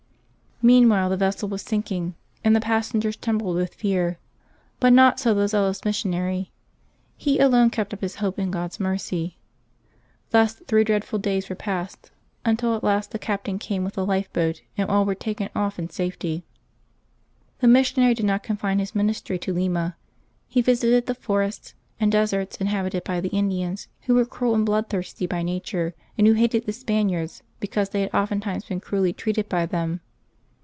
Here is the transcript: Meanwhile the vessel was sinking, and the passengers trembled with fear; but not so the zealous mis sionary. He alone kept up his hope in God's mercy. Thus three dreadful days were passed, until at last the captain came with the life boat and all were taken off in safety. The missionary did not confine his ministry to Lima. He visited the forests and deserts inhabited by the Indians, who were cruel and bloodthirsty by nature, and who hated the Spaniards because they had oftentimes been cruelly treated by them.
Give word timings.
Meanwhile 0.63 1.09
the 1.09 1.17
vessel 1.17 1.49
was 1.49 1.63
sinking, 1.63 2.13
and 2.43 2.55
the 2.55 2.59
passengers 2.61 3.15
trembled 3.15 3.55
with 3.55 3.73
fear; 3.73 4.19
but 4.79 4.93
not 4.93 5.19
so 5.19 5.33
the 5.33 5.47
zealous 5.47 5.83
mis 5.83 6.03
sionary. 6.03 6.49
He 7.17 7.39
alone 7.39 7.71
kept 7.71 7.95
up 7.95 8.01
his 8.01 8.17
hope 8.17 8.37
in 8.37 8.51
God's 8.51 8.79
mercy. 8.79 9.39
Thus 10.29 10.53
three 10.53 10.83
dreadful 10.83 11.17
days 11.17 11.49
were 11.49 11.55
passed, 11.55 12.11
until 12.45 12.75
at 12.75 12.83
last 12.83 13.09
the 13.09 13.17
captain 13.17 13.57
came 13.57 13.83
with 13.83 13.95
the 13.95 14.05
life 14.05 14.31
boat 14.33 14.61
and 14.77 14.87
all 14.87 15.03
were 15.03 15.15
taken 15.15 15.49
off 15.55 15.79
in 15.79 15.89
safety. 15.89 16.45
The 17.57 17.67
missionary 17.67 18.13
did 18.13 18.27
not 18.27 18.43
confine 18.43 18.77
his 18.77 18.93
ministry 18.93 19.39
to 19.39 19.53
Lima. 19.53 19.95
He 20.47 20.61
visited 20.61 21.07
the 21.07 21.15
forests 21.15 21.73
and 21.99 22.11
deserts 22.11 22.57
inhabited 22.57 23.03
by 23.03 23.19
the 23.19 23.29
Indians, 23.29 23.87
who 24.01 24.13
were 24.13 24.25
cruel 24.25 24.53
and 24.53 24.63
bloodthirsty 24.67 25.25
by 25.25 25.41
nature, 25.41 25.95
and 26.19 26.27
who 26.27 26.33
hated 26.33 26.67
the 26.67 26.73
Spaniards 26.73 27.41
because 27.59 27.89
they 27.89 28.01
had 28.01 28.13
oftentimes 28.13 28.65
been 28.65 28.79
cruelly 28.79 29.11
treated 29.11 29.49
by 29.49 29.65
them. 29.65 30.01